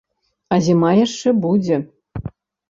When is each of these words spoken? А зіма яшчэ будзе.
А 0.55 0.57
зіма 0.67 0.91
яшчэ 0.99 1.35
будзе. 1.45 1.77